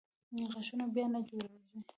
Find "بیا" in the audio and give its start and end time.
0.95-1.05